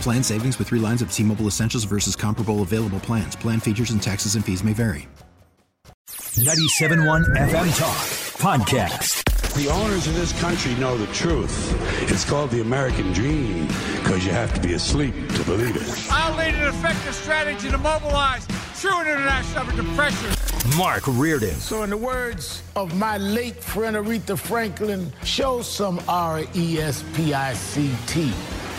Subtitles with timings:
[0.00, 3.36] Plan savings with three lines of T Mobile Essentials versus comparable available plans.
[3.36, 5.08] Plan features and taxes and fees may vary.
[6.08, 7.96] 97.1 FM Talk
[8.38, 9.22] Podcast.
[9.54, 11.74] The owners of this country know the truth.
[12.12, 16.06] It's called the American dream because you have to be asleep to believe it.
[16.10, 18.46] I'll lead an effective strategy to mobilize
[18.86, 20.76] true international effort to pressure.
[20.76, 21.54] Mark Reardon.
[21.54, 27.04] So, in the words of my late friend Aretha Franklin, show some R E S
[27.14, 28.32] P I C T.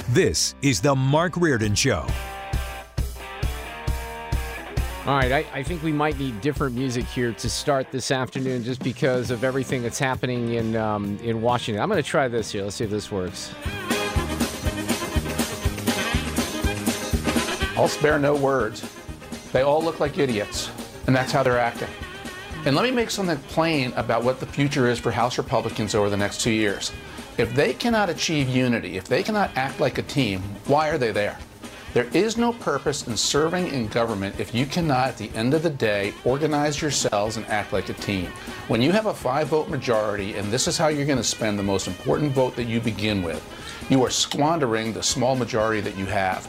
[0.09, 2.05] This is the Mark Reardon Show.
[5.05, 8.63] All right, I, I, think we might need different music here to start this afternoon,
[8.65, 11.81] just because of everything that's happening in um, in Washington.
[11.81, 12.63] I'm going to try this here.
[12.63, 13.53] Let's see if this works.
[17.77, 18.83] I'll spare no words.
[19.57, 20.69] They all look like idiots,
[21.07, 21.89] and that's how they're acting.
[22.65, 26.11] And let me make something plain about what the future is for House Republicans over
[26.11, 26.91] the next two years.
[27.39, 31.11] If they cannot achieve unity, if they cannot act like a team, why are they
[31.11, 31.39] there?
[31.95, 35.63] There is no purpose in serving in government if you cannot, at the end of
[35.63, 38.27] the day, organize yourselves and act like a team.
[38.67, 41.57] When you have a five vote majority, and this is how you're going to spend
[41.57, 43.43] the most important vote that you begin with,
[43.89, 46.47] you are squandering the small majority that you have.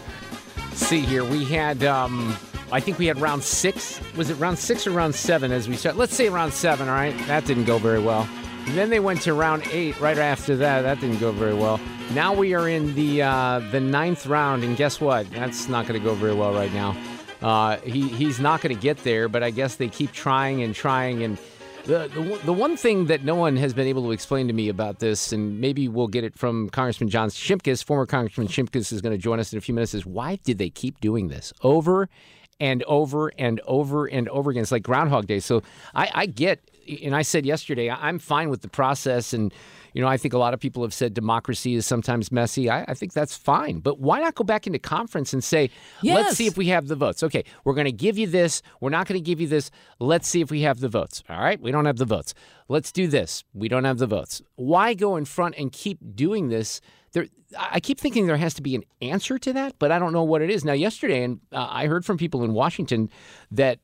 [0.74, 2.36] See here, we had, um,
[2.70, 3.98] I think we had round six.
[4.14, 5.96] Was it round six or round seven as we start?
[5.96, 7.16] Let's say round seven, all right?
[7.26, 8.28] That didn't go very well.
[8.66, 10.82] Then they went to round eight right after that.
[10.82, 11.80] That didn't go very well.
[12.12, 15.30] Now we are in the uh, the ninth round, and guess what?
[15.30, 16.94] That's not going to go very well right now.
[17.40, 20.74] Uh, he he's not going to get there, but I guess they keep trying and
[20.74, 21.22] trying.
[21.22, 21.38] And
[21.84, 24.68] the, the the one thing that no one has been able to explain to me
[24.68, 29.00] about this, and maybe we'll get it from Congressman John Shimkus, former Congressman Shimkus is
[29.00, 29.94] going to join us in a few minutes.
[29.94, 32.10] Is why did they keep doing this over
[32.60, 34.62] and over and over and over again?
[34.62, 35.40] It's like Groundhog Day.
[35.40, 35.62] So
[35.94, 36.60] I, I get
[37.02, 39.32] and I said yesterday, I'm fine with the process.
[39.32, 39.52] And,
[39.92, 42.70] you know, I think a lot of people have said democracy is sometimes messy.
[42.70, 43.80] I, I think that's fine.
[43.80, 45.70] But why not go back into conference and say,
[46.02, 46.16] yes.
[46.16, 47.22] let's see if we have the votes?
[47.22, 48.62] Okay, we're going to give you this.
[48.80, 49.70] We're not going to give you this.
[49.98, 51.22] Let's see if we have the votes.
[51.28, 52.34] All right, we don't have the votes.
[52.68, 53.44] Let's do this.
[53.54, 54.42] We don't have the votes.
[54.56, 56.80] Why go in front and keep doing this?
[57.56, 60.24] I keep thinking there has to be an answer to that, but I don't know
[60.24, 60.64] what it is.
[60.64, 63.10] Now, yesterday, and uh, I heard from people in Washington
[63.50, 63.78] that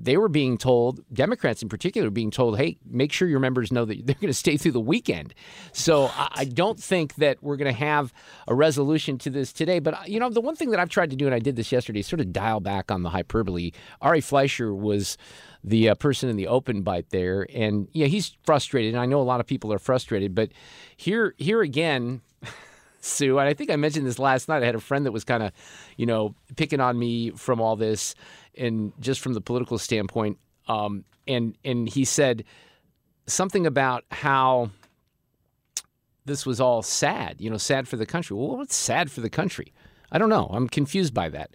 [0.00, 3.84] they were being told, Democrats in particular, being told, hey, make sure your members know
[3.84, 5.34] that they're going to stay through the weekend.
[5.72, 8.12] So I don't think that we're going to have
[8.46, 9.78] a resolution to this today.
[9.78, 11.72] But, you know, the one thing that I've tried to do, and I did this
[11.72, 13.72] yesterday, sort of dial back on the hyperbole.
[14.00, 15.16] Ari Fleischer was
[15.64, 17.46] the uh, person in the open bite there.
[17.52, 18.94] And, yeah, he's frustrated.
[18.94, 20.34] And I know a lot of people are frustrated.
[20.34, 20.52] But
[20.96, 22.22] here, here again,
[23.00, 24.62] Sue, and I think I mentioned this last night.
[24.62, 25.52] I had a friend that was kind of,
[25.96, 28.14] you know, picking on me from all this
[28.56, 30.38] and just from the political standpoint.
[30.66, 32.44] Um, and and he said
[33.26, 34.70] something about how
[36.24, 38.36] this was all sad, you know, sad for the country.
[38.36, 39.72] Well, what's sad for the country?
[40.10, 40.48] I don't know.
[40.52, 41.50] I'm confused by that.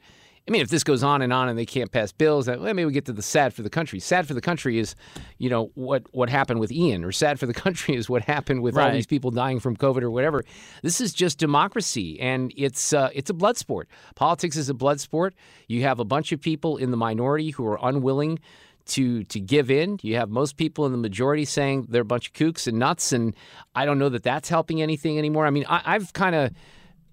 [0.46, 2.84] I mean, if this goes on and on and they can't pass bills, well, maybe
[2.84, 4.02] we get to the sad for the country.
[4.02, 4.94] Sad for the country is,
[5.38, 8.62] you know, what what happened with Ian, or sad for the country is what happened
[8.62, 8.88] with right.
[8.88, 10.44] all these people dying from COVID or whatever.
[10.82, 13.88] This is just democracy, and it's uh, it's a blood sport.
[14.16, 15.34] Politics is a blood sport.
[15.68, 18.40] You have a bunch of people in the minority who are unwilling
[18.88, 19.98] to to give in.
[20.02, 23.14] You have most people in the majority saying they're a bunch of kooks and nuts,
[23.14, 23.34] and
[23.76, 25.46] I don't know that that's helping anything anymore.
[25.46, 26.52] I mean, I, I've kind of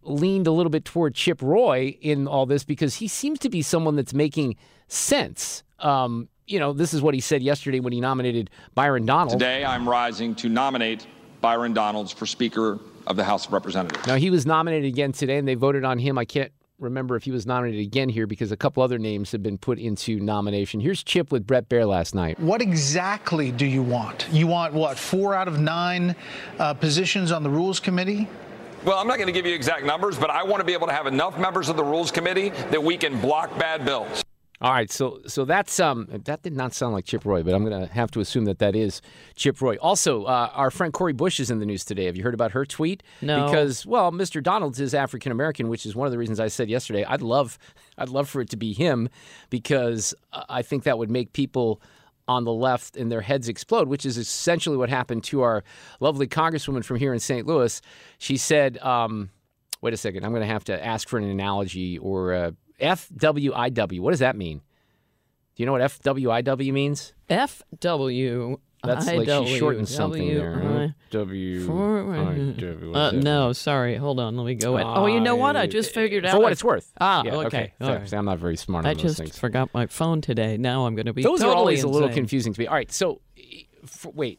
[0.02, 3.62] leaned a little bit toward Chip Roy in all this because he seems to be
[3.62, 4.56] someone that's making
[4.88, 5.62] sense.
[5.79, 9.35] Um, you know, this is what he said yesterday when he nominated Byron Donalds.
[9.35, 11.06] Today, I'm rising to nominate
[11.41, 14.06] Byron Donalds for Speaker of the House of Representatives.
[14.06, 16.19] Now, he was nominated again today, and they voted on him.
[16.19, 19.43] I can't remember if he was nominated again here because a couple other names have
[19.43, 20.81] been put into nomination.
[20.81, 22.41] Here's Chip with Bret Baier last night.
[22.41, 24.26] What exactly do you want?
[24.32, 24.99] You want what?
[24.99, 26.17] Four out of nine
[26.58, 28.29] uh, positions on the Rules Committee?
[28.84, 30.86] Well, I'm not going to give you exact numbers, but I want to be able
[30.86, 34.24] to have enough members of the Rules Committee that we can block bad bills.
[34.62, 37.64] All right, so so that's um that did not sound like Chip Roy, but I'm
[37.64, 39.00] going to have to assume that that is
[39.34, 39.76] Chip Roy.
[39.76, 42.04] Also, uh, our friend Cori Bush is in the news today.
[42.04, 43.02] Have you heard about her tweet?
[43.22, 43.46] No.
[43.46, 44.42] Because well, Mr.
[44.42, 47.58] Donalds is African American, which is one of the reasons I said yesterday I'd love
[47.96, 49.08] I'd love for it to be him
[49.48, 51.80] because I think that would make people
[52.30, 55.64] on the left and their heads explode, which is essentially what happened to our
[55.98, 57.46] lovely congresswoman from here in St.
[57.46, 57.80] Louis.
[58.18, 59.30] She said, um,
[59.80, 62.50] "Wait a second, I'm going to have to ask for an analogy or." Uh,
[62.80, 64.00] FWIW.
[64.00, 64.58] What does that mean?
[64.58, 67.12] Do you know what FWIW means?
[67.28, 68.58] FW.
[68.82, 70.54] That's like she shortened IW, something there.
[70.54, 72.96] W- FWIW.
[72.96, 73.96] Uh, no, sorry.
[73.96, 74.36] Hold on.
[74.36, 74.76] Let me go.
[74.78, 74.86] in.
[74.86, 75.56] oh, you know what?
[75.56, 76.32] I just figured out.
[76.32, 76.90] For what I- it's worth.
[77.00, 77.72] Ah, Yeah, okay.
[77.78, 77.98] fair.
[77.98, 78.08] right.
[78.08, 79.38] See, I'm not very smart I on those just things.
[79.38, 80.56] forgot my phone today.
[80.56, 81.22] Now I'm going to be.
[81.22, 82.66] Those are totally always a little confusing to me.
[82.66, 83.20] All right, so
[83.84, 84.38] for, wait,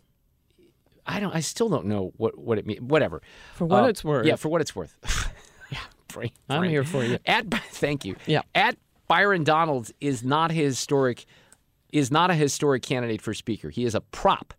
[1.06, 1.36] I don't.
[1.36, 2.82] I still don't know what what it means.
[2.82, 3.22] Whatever.
[3.56, 4.26] For what Uh, it's worth.
[4.26, 4.96] Yeah, for what it's worth.
[5.72, 7.20] yeah, brain, I'm here for you.
[7.26, 8.16] At thank you.
[8.26, 8.42] Yeah.
[8.56, 8.78] At
[9.08, 11.26] Byron Donalds is not his historic.
[11.92, 13.70] Is not a historic candidate for speaker.
[13.70, 14.54] He is a prop.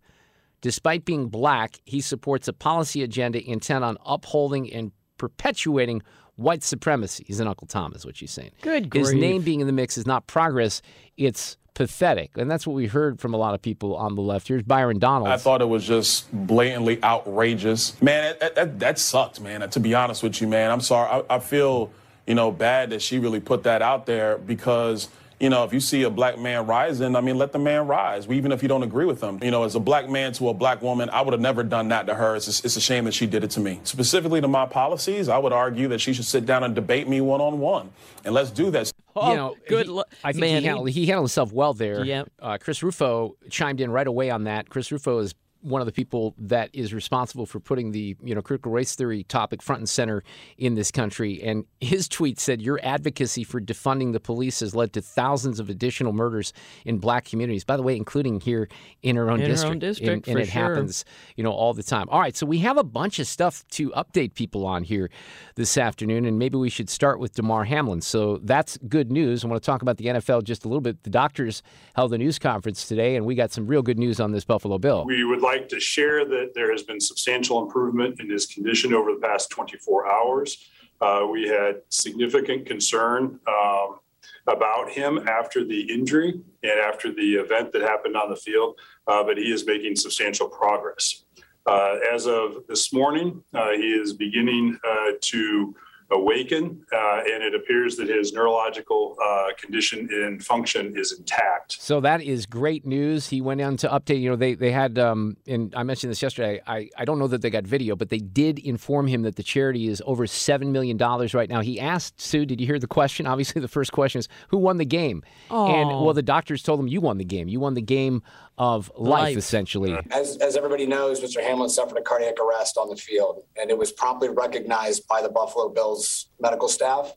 [0.60, 6.02] Despite being black, he supports a policy agenda intent on upholding and perpetuating
[6.36, 7.24] white supremacy.
[7.26, 8.50] He's an Uncle Tom, is what she's saying.
[8.60, 10.82] Good His name being in the mix is not progress,
[11.16, 12.30] it's pathetic.
[12.36, 14.48] And that's what we heard from a lot of people on the left.
[14.48, 15.30] Here's Byron Donalds.
[15.30, 18.00] I thought it was just blatantly outrageous.
[18.02, 19.68] Man, that, that, that sucked, man.
[19.68, 21.24] To be honest with you, man, I'm sorry.
[21.28, 21.90] I, I feel,
[22.26, 25.08] you know, bad that she really put that out there because,
[25.42, 28.28] you know, if you see a black man rising, I mean, let the man rise,
[28.28, 29.40] even if you don't agree with him.
[29.42, 31.88] You know, as a black man to a black woman, I would have never done
[31.88, 32.36] that to her.
[32.36, 33.80] It's, just- it's a shame that she did it to me.
[33.82, 37.20] Specifically to my policies, I would argue that she should sit down and debate me
[37.20, 37.90] one on one.
[38.24, 38.92] And let's do that.
[39.16, 41.52] Oh, you know, good he- lu- I think man, he, he- handled, he handled himself
[41.52, 42.04] well there.
[42.04, 42.30] Yep.
[42.40, 44.70] Uh, Chris Rufo chimed in right away on that.
[44.70, 48.42] Chris Rufo is one of the people that is responsible for putting the you know
[48.42, 50.22] critical race theory topic front and center
[50.58, 51.42] in this country.
[51.42, 55.70] And his tweet said, "Your advocacy for defunding the police has led to thousands of
[55.70, 56.52] additional murders
[56.84, 57.64] in black communities.
[57.64, 58.68] By the way, including here
[59.02, 59.72] in our own In our district.
[59.72, 60.62] own district, and, and it sure.
[60.62, 61.04] happens
[61.36, 62.08] you know all the time.
[62.10, 65.10] All right, so we have a bunch of stuff to update people on here
[65.54, 68.00] this afternoon, and maybe we should start with Damar Hamlin.
[68.00, 69.44] So that's good news.
[69.44, 71.02] I want to talk about the NFL just a little bit.
[71.02, 71.62] The doctors
[71.94, 74.78] held a news conference today, and we got some real good news on this Buffalo
[74.78, 75.04] Bill.
[75.04, 79.12] We would like to share that there has been substantial improvement in his condition over
[79.12, 80.68] the past 24 hours.
[81.00, 83.98] Uh, we had significant concern um,
[84.46, 89.22] about him after the injury and after the event that happened on the field, uh,
[89.22, 91.24] but he is making substantial progress.
[91.66, 95.74] Uh, as of this morning, uh, he is beginning uh, to
[96.12, 101.80] awaken, uh, and it appears that his neurological uh, condition and function is intact.
[101.80, 103.28] So that is great news.
[103.28, 104.20] He went on to update.
[104.20, 106.60] You know, they they had, um, and I mentioned this yesterday.
[106.66, 109.42] I, I don't know that they got video, but they did inform him that the
[109.42, 111.60] charity is over seven million dollars right now.
[111.60, 114.76] He asked Sue, "Did you hear the question?" Obviously, the first question is, "Who won
[114.78, 116.04] the game?" And Oh.
[116.04, 117.48] well, the doctors told him, "You won the game.
[117.48, 118.22] You won the game
[118.58, 119.36] of life, Life.
[119.38, 121.42] essentially." As, as everybody knows, Mr.
[121.42, 125.28] Hamlin suffered a cardiac arrest on the field, and it was promptly recognized by the
[125.28, 126.01] Buffalo Bills
[126.40, 127.14] medical staff,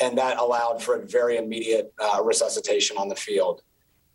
[0.00, 3.62] and that allowed for a very immediate uh, resuscitation on the field.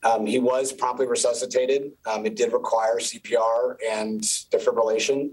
[0.04, 1.92] Um, he was promptly resuscitated.
[2.06, 5.32] Um, it did require CPR and defibrillation,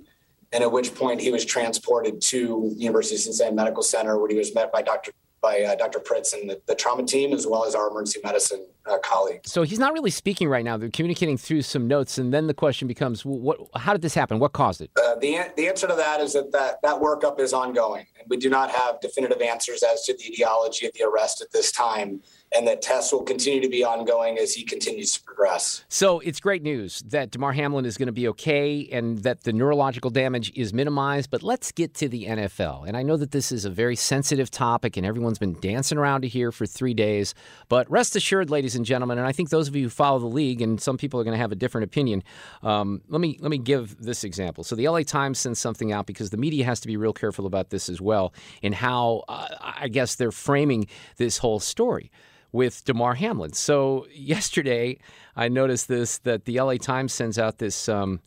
[0.53, 4.37] and at which point he was transported to University of Cincinnati Medical Center, where he
[4.37, 5.13] was met by Dr.
[5.41, 6.01] by uh, Dr.
[6.01, 9.51] Pritts and the, the trauma team, as well as our emergency medicine uh, colleagues.
[9.51, 10.77] So he's not really speaking right now.
[10.77, 13.59] They're communicating through some notes, and then the question becomes, "What?
[13.77, 14.39] How did this happen?
[14.39, 17.53] What caused it?" Uh, the, the answer to that is that, that that workup is
[17.53, 21.41] ongoing, and we do not have definitive answers as to the etiology of the arrest
[21.41, 22.21] at this time,
[22.53, 25.85] and that tests will continue to be ongoing as he continues to progress.
[25.89, 29.53] So it's great news that Damar Hamlin is going to be okay and that the
[29.53, 31.31] neurological damage is minimized.
[31.31, 32.89] But let's get to the NFL.
[32.89, 36.23] And I know that this is a very sensitive topic and everyone's been dancing around
[36.23, 37.35] to here for three days.
[37.69, 40.27] But rest assured, ladies and gentlemen, and I think those of you who follow the
[40.27, 42.25] league, and some people are going to have a different opinion.
[42.63, 44.65] Um, let me let me give this example.
[44.65, 47.47] So the LA Times sends something out because the media has to be real careful
[47.47, 52.11] about this as well, in how uh, I guess they're framing this whole story
[52.53, 53.53] with Damar Hamlin.
[53.53, 54.99] So yesterday,
[55.37, 58.21] I noticed this that the LA Times sends out this um,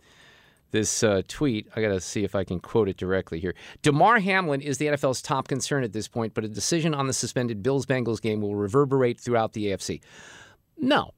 [0.74, 1.68] this uh, tweet.
[1.76, 3.54] I got to see if I can quote it directly here.
[3.82, 7.14] Damar Hamlin is the NFL's top concern at this point, but a decision on the
[7.14, 10.02] suspended Bills Bengals game will reverberate throughout the AFC.
[10.78, 11.12] No.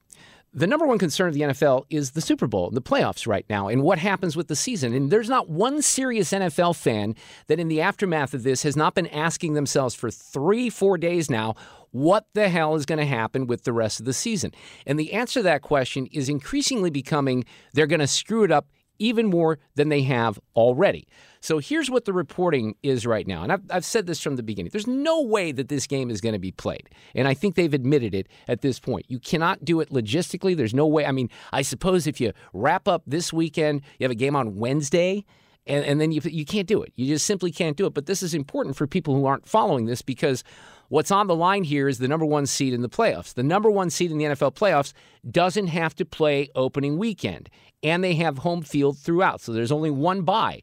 [0.52, 3.68] The number one concern of the NFL is the Super Bowl, the playoffs right now,
[3.68, 4.94] and what happens with the season.
[4.94, 7.14] And there's not one serious NFL fan
[7.48, 11.30] that, in the aftermath of this, has not been asking themselves for three, four days
[11.30, 11.56] now,
[11.96, 14.52] what the hell is going to happen with the rest of the season?
[14.86, 18.68] And the answer to that question is increasingly becoming they're going to screw it up
[18.98, 21.06] even more than they have already.
[21.40, 23.42] So here's what the reporting is right now.
[23.42, 24.70] And I've, I've said this from the beginning.
[24.72, 26.88] There's no way that this game is going to be played.
[27.14, 29.06] And I think they've admitted it at this point.
[29.08, 30.56] You cannot do it logistically.
[30.56, 31.06] There's no way.
[31.06, 34.56] I mean, I suppose if you wrap up this weekend, you have a game on
[34.56, 35.24] Wednesday.
[35.68, 36.92] And, and then you, you can't do it.
[36.94, 37.94] You just simply can't do it.
[37.94, 40.44] But this is important for people who aren't following this because
[40.88, 43.34] what's on the line here is the number one seed in the playoffs.
[43.34, 44.92] The number one seed in the NFL playoffs
[45.30, 47.48] doesn't have to play opening weekend,
[47.82, 49.40] and they have home field throughout.
[49.40, 50.62] So there's only one bye.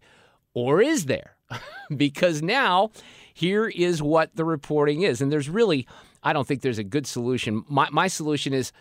[0.54, 1.36] Or is there?
[1.98, 2.92] because now
[3.34, 5.22] here is what the reporting is.
[5.22, 5.88] And there's really,
[6.22, 7.64] I don't think there's a good solution.
[7.68, 8.72] My, my solution is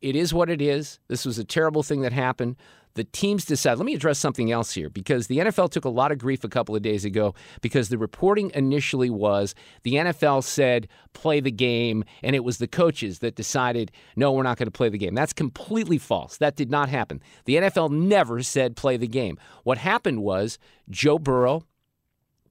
[0.00, 0.98] it is what it is.
[1.08, 2.56] This was a terrible thing that happened
[2.94, 3.78] the teams decide.
[3.78, 6.48] Let me address something else here because the NFL took a lot of grief a
[6.48, 12.04] couple of days ago because the reporting initially was the NFL said play the game,
[12.22, 15.14] and it was the coaches that decided, no, we're not going to play the game.
[15.14, 16.38] That's completely false.
[16.38, 17.20] That did not happen.
[17.44, 19.38] The NFL never said play the game.
[19.64, 20.58] What happened was
[20.90, 21.64] Joe Burrow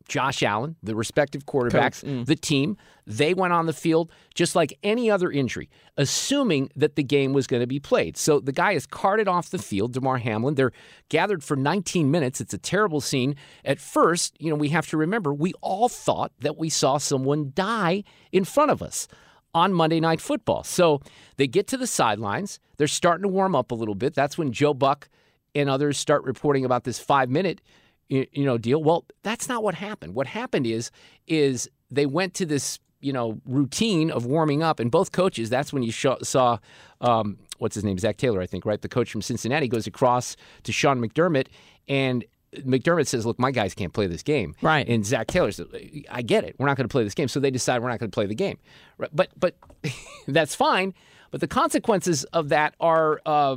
[0.08, 2.26] Josh Allen, the respective quarterbacks, mm.
[2.26, 7.04] the team, they went on the field just like any other injury, assuming that the
[7.04, 8.18] game was going to be played.
[8.18, 10.56] So the guy is carted off the field, Damar Hamlin.
[10.56, 10.72] They're
[11.10, 12.42] gathered for 19 minutes.
[12.42, 13.36] It's a terrible scene.
[13.66, 17.52] At first, you know, we have to remember we all thought that we saw someone
[17.56, 19.08] die in front of us
[19.54, 20.64] on Monday Night Football.
[20.64, 21.02] So
[21.38, 22.60] they get to the sidelines.
[22.78, 24.14] They're starting to warm up a little bit.
[24.14, 25.10] That's when Joe Buck
[25.54, 27.62] and others start reporting about this five minute
[28.12, 28.84] you know deal.
[28.84, 30.14] Well, that's not what happened.
[30.14, 30.92] What happened is
[31.28, 35.50] is they went to this you know routine of warming up, and both coaches.
[35.50, 36.58] That's when you saw
[37.00, 38.82] um, what's his name, Zac Taylor, I think, right?
[38.82, 41.48] The coach from Cincinnati goes across to Sean McDermott,
[41.88, 42.26] and
[42.58, 44.88] McDermott says, "Look, my guys can't play this game." Right.
[44.88, 45.68] And Zac Taylor says,
[46.10, 46.56] "I get it.
[46.60, 48.26] We're not going to play this game." So they decide we're not going to play
[48.26, 48.58] the game.
[48.98, 49.10] Right?
[49.14, 49.56] But but
[50.28, 50.94] that's fine.
[51.32, 53.56] But the consequences of that are uh,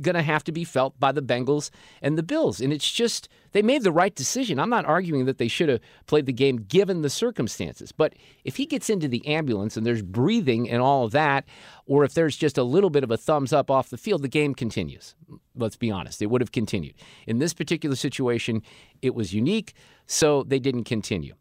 [0.00, 1.70] going to have to be felt by the Bengals
[2.02, 2.60] and the Bills.
[2.60, 4.60] And it's just, they made the right decision.
[4.60, 7.90] I'm not arguing that they should have played the game given the circumstances.
[7.90, 8.12] But
[8.44, 11.46] if he gets into the ambulance and there's breathing and all of that,
[11.86, 14.28] or if there's just a little bit of a thumbs up off the field, the
[14.28, 15.14] game continues.
[15.54, 16.96] Let's be honest, it would have continued.
[17.26, 18.60] In this particular situation,
[19.00, 19.72] it was unique,
[20.06, 21.34] so they didn't continue.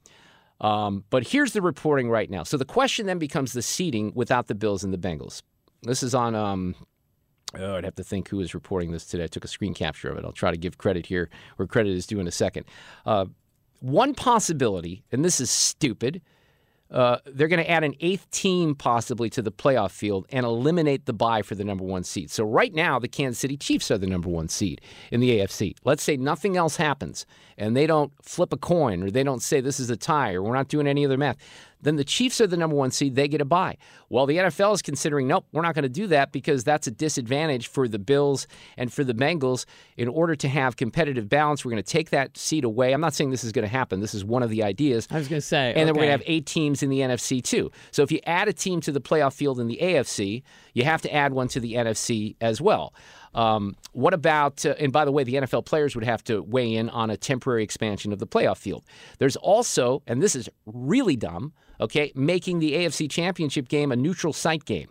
[0.61, 2.43] Um, but here's the reporting right now.
[2.43, 5.41] So the question then becomes the seating without the Bills and the Bengals.
[5.83, 6.75] This is on um,
[7.57, 9.23] Oh, I'd have to think who is reporting this today.
[9.23, 10.25] I took a screen capture of it.
[10.25, 12.65] I'll try to give credit here where credit is due in a second.
[13.05, 13.25] Uh,
[13.79, 16.21] one possibility, and this is stupid,
[16.91, 21.05] uh, they're going to add an eighth team possibly to the playoff field and eliminate
[21.05, 22.29] the bye for the number one seed.
[22.29, 24.81] So right now, the Kansas City Chiefs are the number one seed
[25.11, 25.75] in the AFC.
[25.83, 27.25] Let's say nothing else happens
[27.57, 30.41] and they don't flip a coin or they don't say this is a tie or
[30.41, 31.37] we're not doing any other math
[31.85, 33.15] then the Chiefs are the number one seed.
[33.15, 33.77] They get a bye.
[34.09, 36.91] Well, the NFL is considering, nope, we're not going to do that because that's a
[36.91, 38.47] disadvantage for the Bills
[38.77, 39.65] and for the Bengals.
[39.95, 42.91] In order to have competitive balance, we're going to take that seat away.
[42.91, 44.01] I'm not saying this is going to happen.
[44.01, 45.07] This is one of the ideas.
[45.11, 45.69] I was going to say.
[45.69, 45.85] And okay.
[45.85, 47.71] then we're going to have eight teams in the NFC too.
[47.91, 50.43] So if you add a team to the playoff field in the AFC,
[50.73, 52.93] you have to add one to the NFC as well.
[53.35, 56.73] Um, what about, uh, and by the way, the NFL players would have to weigh
[56.73, 58.83] in on a temporary expansion of the playoff field.
[59.19, 64.31] There's also, and this is really dumb, okay, making the AFC Championship game a neutral
[64.31, 64.89] site game.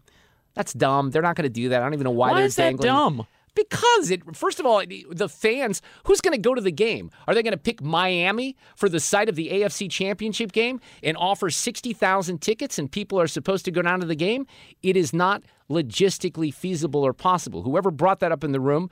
[0.52, 1.10] That's dumb.
[1.10, 1.80] They're not going to do that.
[1.80, 2.82] I don't even know why, why they're is dangling.
[2.82, 3.26] that dumb?
[3.54, 7.10] Because it, first of all, the fans, who's going to go to the game?
[7.28, 11.16] Are they going to pick Miami for the site of the AFC Championship game and
[11.16, 14.46] offer 60,000 tickets and people are supposed to go down to the game?
[14.82, 17.62] It is not logistically feasible or possible.
[17.62, 18.90] Whoever brought that up in the room,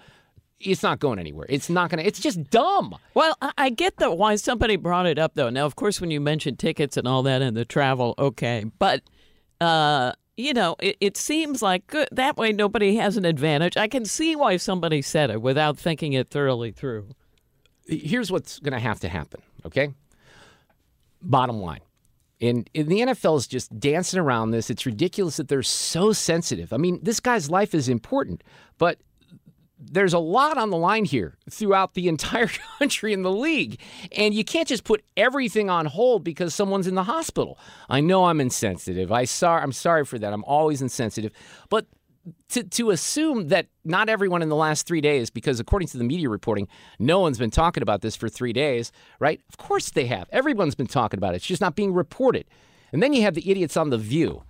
[0.60, 1.46] it's not going anywhere.
[1.48, 2.96] It's not going to, it's just dumb.
[3.14, 5.50] Well, I get that why somebody brought it up, though.
[5.50, 8.64] Now, of course, when you mention tickets and all that and the travel, okay.
[8.78, 9.02] But,
[9.60, 12.08] uh, you know, it, it seems like good.
[12.12, 13.76] that way nobody has an advantage.
[13.76, 17.08] I can see why somebody said it without thinking it thoroughly through.
[17.86, 19.94] Here's what's going to have to happen, okay?
[21.20, 21.80] Bottom line.
[22.40, 24.68] And, and, the NFL is just dancing around this.
[24.68, 26.72] It's ridiculous that they're so sensitive.
[26.72, 28.42] I mean, this guy's life is important,
[28.78, 28.98] but
[29.90, 32.46] there's a lot on the line here throughout the entire
[32.78, 33.80] country in the league.
[34.12, 37.58] And you can't just put everything on hold because someone's in the hospital.
[37.88, 39.10] I know I'm insensitive.
[39.10, 40.32] I sorry, I'm sorry for that.
[40.32, 41.32] I'm always insensitive.
[41.68, 41.86] But
[42.50, 46.04] to, to assume that not everyone in the last three days, because according to the
[46.04, 49.40] media reporting, no one's been talking about this for three days, right?
[49.48, 50.28] Of course they have.
[50.30, 51.38] Everyone's been talking about it.
[51.38, 52.46] It's just not being reported.
[52.92, 54.44] And then you have the idiots on The View.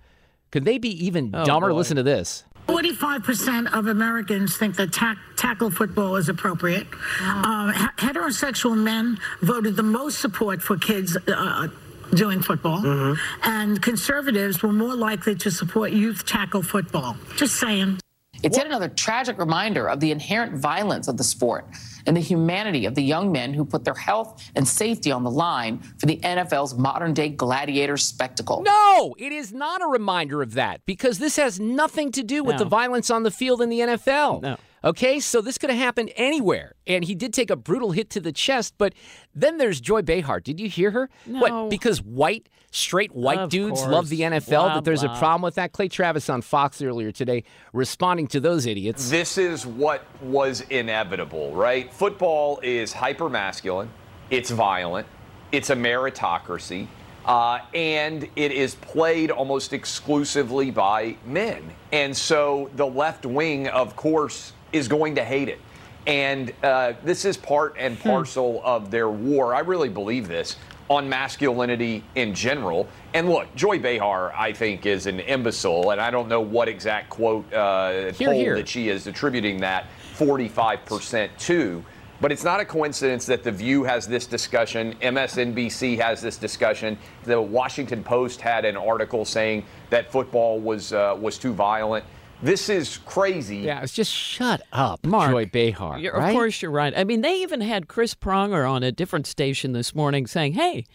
[0.51, 1.69] Could they be even oh, dumber?
[1.69, 1.77] Boy.
[1.77, 2.43] Listen to this.
[2.67, 6.87] 45% of Americans think that tack, tackle football is appropriate.
[7.19, 11.67] Uh, heterosexual men voted the most support for kids uh,
[12.13, 12.81] doing football.
[12.81, 13.49] Mm-hmm.
[13.49, 17.17] And conservatives were more likely to support youth tackle football.
[17.35, 17.99] Just saying.
[18.43, 21.65] It's yet another tragic reminder of the inherent violence of the sport.
[22.05, 25.31] And the humanity of the young men who put their health and safety on the
[25.31, 28.61] line for the NFL's modern day gladiator spectacle.
[28.63, 32.55] No, it is not a reminder of that because this has nothing to do with
[32.55, 32.59] No.
[32.59, 34.41] the violence on the field in the NFL.
[34.41, 34.57] No.
[34.85, 36.73] Okay, so this could have happened anywhere.
[36.85, 38.93] And he did take a brutal hit to the chest, but
[39.33, 40.41] then there's Joy Behar.
[40.41, 41.09] Did you hear her?
[41.25, 41.39] No.
[41.39, 41.69] What?
[41.69, 43.91] Because white, straight white Of dudes course.
[43.91, 45.71] love the NFL, Blah, that there's a problem with that?
[45.71, 49.09] Clay Travis on Fox earlier today responding to those idiots.
[49.09, 51.93] This is what was inevitable, right?
[51.93, 53.89] Football is hyper masculine,
[54.29, 55.07] it's violent,
[55.53, 56.87] it's a meritocracy,
[57.25, 61.71] uh, and it is played almost exclusively by men.
[61.93, 65.59] And so the left wing, of course, is going to hate it.
[66.05, 69.55] And uh, this is part and parcel of their war.
[69.55, 70.57] I really believe this
[70.89, 72.87] on masculinity in general.
[73.13, 77.09] And look, Joy Behar, I think, is an imbecile, and I don't know what exact
[77.09, 78.55] quote uh, Here, poll here.
[78.55, 79.85] that she is attributing that
[80.17, 81.83] 45% to.
[82.21, 86.97] But it's not a coincidence that The View has this discussion, MSNBC has this discussion,
[87.23, 92.05] the Washington Post had an article saying that football was uh, was too violent.
[92.43, 93.57] This is crazy.
[93.59, 95.97] Yeah, it's just shut up, Mark, Joy Behar.
[95.97, 96.29] You're- right?
[96.29, 96.93] Of course, you're right.
[96.95, 100.85] I mean, they even had Chris Pronger on a different station this morning saying, hey,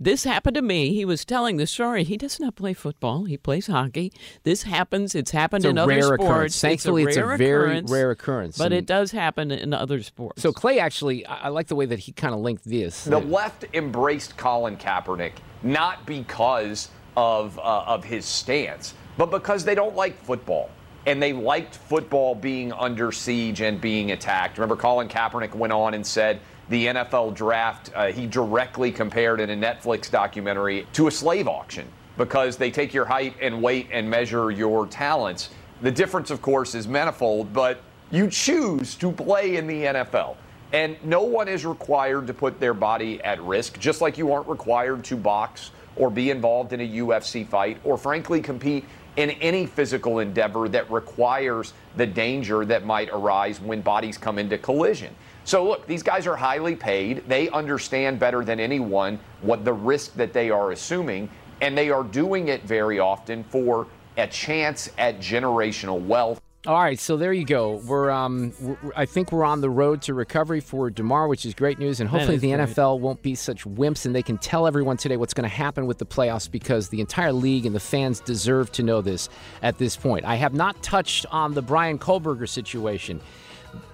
[0.00, 0.92] this happened to me.
[0.94, 2.02] He was telling the story.
[2.04, 3.24] He does not play football.
[3.24, 4.12] He plays hockey.
[4.42, 5.14] This happens.
[5.14, 6.22] It's happened It's a in other rare sports.
[6.24, 6.60] occurrence.
[6.60, 8.58] Thankfully, it's a rare very rare occurrence.
[8.58, 10.42] But And- it does happen in other sports.
[10.42, 13.04] So Clay actually, I, I like the way that he kind of linked this.
[13.04, 19.74] The left embraced Colin Kaepernick not because of uh, of his stance, but because they
[19.76, 20.70] don't like football.
[21.08, 24.58] And they liked football being under siege and being attacked.
[24.58, 26.38] Remember, Colin Kaepernick went on and said
[26.68, 31.88] the NFL draft, uh, he directly compared in a Netflix documentary to a slave auction
[32.18, 35.48] because they take your height and weight and measure your talents.
[35.80, 40.36] The difference, of course, is manifold, but you choose to play in the NFL.
[40.74, 44.46] And no one is required to put their body at risk, just like you aren't
[44.46, 48.84] required to box or be involved in a UFC fight or, frankly, compete
[49.18, 54.56] in any physical endeavor that requires the danger that might arise when bodies come into
[54.56, 55.12] collision.
[55.42, 57.28] So, look, these guys are highly paid.
[57.28, 61.28] They understand better than anyone what the risk that they are assuming,
[61.60, 66.40] and they are doing it very often for a chance at generational wealth.
[66.66, 67.76] All right, so there you go.
[67.86, 71.54] We're, um, we're, I think we're on the road to recovery for Damar, which is
[71.54, 72.68] great news, and hopefully the great.
[72.68, 75.86] NFL won't be such wimps, and they can tell everyone today what's going to happen
[75.86, 79.28] with the playoffs because the entire league and the fans deserve to know this
[79.62, 80.24] at this point.
[80.24, 83.20] I have not touched on the Bryan Kohberger situation.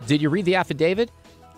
[0.06, 1.10] Did you read the affidavit?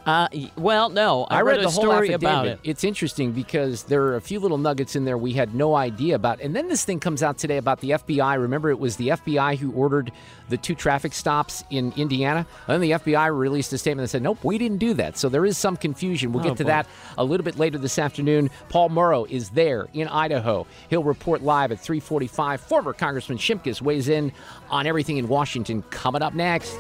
[0.07, 1.25] Uh, well, no.
[1.25, 2.23] I, read, a the whole story affidavit.
[2.23, 2.61] about it.
[2.63, 6.15] It's interesting because there are a few little nuggets in there we had no idea
[6.15, 6.41] about.
[6.41, 8.41] And then this thing comes out today about the FBI.
[8.41, 10.13] Remember, it was the FBI who ordered
[10.49, 12.47] the two traffic stops in Indiana.
[12.69, 15.19] And then the FBI released a statement that said, nope, we didn't do that.
[15.19, 16.33] So there is some confusion.
[16.33, 16.69] We'll Oh, get to boy.
[16.69, 16.87] that
[17.19, 18.49] a little bit later this afternoon.
[18.69, 20.69] Paul Morrow is there in Idaho.
[20.89, 22.61] He'll report live at 345.
[22.61, 24.31] Former Congressman Shimkus weighs in
[24.71, 26.79] on everything in Washington coming up next.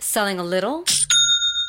[0.00, 0.84] Selling a little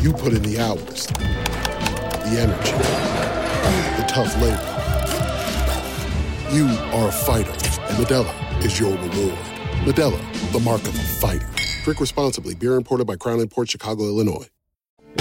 [0.00, 2.72] You put in the hours, the energy,
[4.00, 4.74] the tough labor.
[6.54, 9.38] You are a fighter, and Modelo is your reward.
[9.84, 11.48] Modelo, the mark of a fighter.
[11.82, 12.54] Drink responsibly.
[12.54, 14.46] Beer imported by Crown Imports Chicago, Illinois.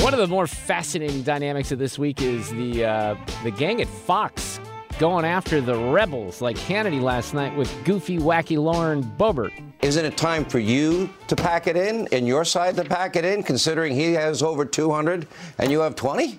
[0.01, 3.87] One of the more fascinating dynamics of this week is the uh, the gang at
[3.87, 4.59] Fox
[4.99, 9.53] going after the rebels like Hannity last night with goofy, wacky Lauren Boebert.
[9.87, 13.23] Isn't it time for you to pack it in and your side to pack it
[13.23, 15.25] in, considering he has over 200
[15.59, 16.37] and you have 20?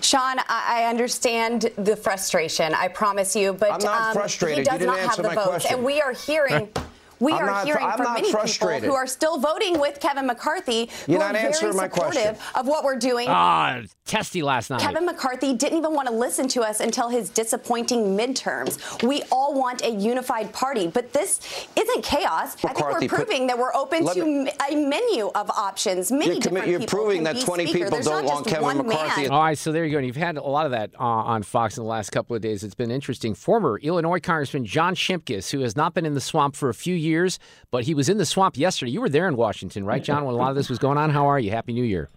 [0.00, 2.72] Sean, I understand the frustration.
[2.72, 4.60] I promise you, but I'm not um, frustrated.
[4.60, 5.74] he does You didn't not have the votes, question.
[5.74, 6.70] and we are hearing.
[7.20, 8.80] We I'm are not- hearing I'm from many frustrated.
[8.80, 11.88] people who are still voting with Kevin McCarthy, who You're are not answering very my
[11.88, 12.22] question.
[12.34, 13.26] supportive of what we're doing.
[13.28, 14.80] Ah, testy last night.
[14.80, 19.06] Kevin McCarthy didn't even want to listen to us until his disappointing midterms.
[19.06, 21.40] We all want a unified party, but this
[21.76, 22.54] isn't chaos.
[22.56, 26.10] I think McCarthy we're put- proving that we're open to me- a menu of options.
[26.10, 27.78] Many You're, commi- different you're people proving that 20 speaker.
[27.78, 29.22] people There's don't want Kevin McCarthy.
[29.22, 29.30] Man.
[29.30, 29.98] All right, so there you go.
[29.98, 32.42] And you've had a lot of that uh, on Fox in the last couple of
[32.42, 32.64] days.
[32.64, 33.34] It's been interesting.
[33.34, 36.94] Former Illinois Congressman John Shimkus, who has not been in the swamp for a few
[36.96, 37.38] years,
[37.70, 38.90] but he was in the swamp yesterday.
[38.90, 41.10] You were there in Washington, right, John, when a lot of this was going on?
[41.10, 41.50] How are you?
[41.52, 42.08] Happy New Year.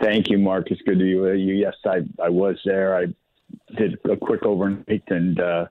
[0.00, 0.70] Thank you, Mark.
[0.70, 1.54] It's good to be with you.
[1.54, 2.96] Yes, I I was there.
[2.96, 3.06] I
[3.76, 5.66] did a quick overnight and uh,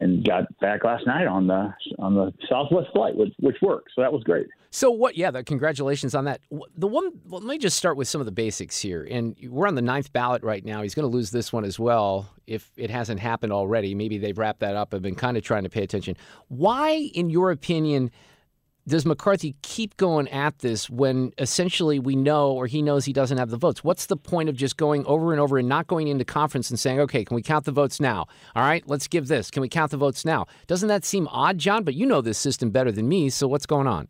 [0.00, 3.90] and got back last night on the on the Southwest flight, which which worked.
[3.94, 4.46] So that was great.
[4.70, 5.16] So what?
[5.16, 6.40] Yeah, the, congratulations on that.
[6.76, 7.12] The one.
[7.26, 9.06] Well, let me just start with some of the basics here.
[9.08, 10.82] And we're on the ninth ballot right now.
[10.82, 13.94] He's going to lose this one as well if it hasn't happened already.
[13.94, 14.92] Maybe they've wrapped that up.
[14.92, 16.16] I've been kind of trying to pay attention.
[16.48, 18.10] Why, in your opinion,
[18.86, 23.38] does McCarthy keep going at this when essentially we know or he knows he doesn't
[23.38, 23.82] have the votes?
[23.82, 26.78] What's the point of just going over and over and not going into conference and
[26.78, 28.26] saying, okay, can we count the votes now?
[28.54, 29.50] All right, let's give this.
[29.50, 30.46] Can we count the votes now?
[30.66, 31.84] Doesn't that seem odd, John?
[31.84, 34.08] But you know this system better than me, so what's going on?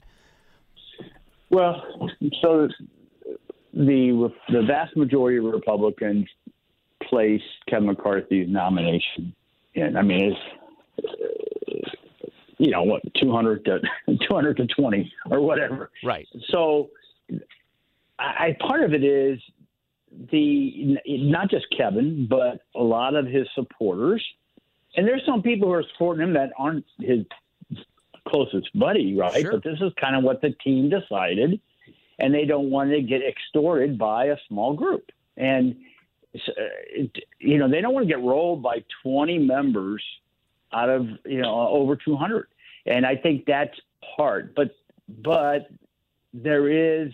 [1.50, 1.80] Well,
[2.42, 2.68] so
[3.72, 6.26] the the vast majority of Republicans
[7.08, 9.34] placed Kevin McCarthy's nomination
[9.74, 9.96] in.
[9.96, 10.34] I mean,
[10.96, 11.90] it's
[12.58, 15.90] you know what, two hundred to two hundred to twenty or whatever.
[16.02, 16.28] Right.
[16.50, 16.90] So,
[18.18, 19.38] I, part of it is
[20.30, 24.24] the not just Kevin, but a lot of his supporters,
[24.96, 27.24] and there's some people who are supporting him that aren't his
[28.28, 29.42] closest buddy, right?
[29.42, 29.52] Sure.
[29.52, 31.60] But this is kind of what the team decided,
[32.18, 35.10] and they don't want to get extorted by a small group.
[35.36, 35.76] And
[36.34, 36.52] uh,
[36.88, 40.02] it, you know they don't want to get rolled by 20 members
[40.74, 42.48] out of you know uh, over 200,
[42.86, 43.78] and I think that's
[44.16, 44.54] part.
[44.54, 44.74] But
[45.08, 45.68] but
[46.32, 47.12] there is.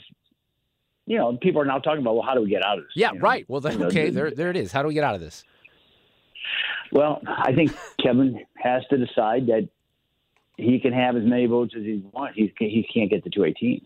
[1.06, 2.92] You know, people are now talking about, well, how do we get out of this?
[2.94, 3.22] Yeah, You know?
[3.22, 3.44] right.
[3.48, 4.70] Well, then, okay, there, there it is.
[4.70, 5.42] How do we get out of this?
[6.92, 9.68] Well, I think Kevin has to decide that
[10.56, 12.36] he can have as many votes as he wants.
[12.36, 13.84] He he can't get the 218,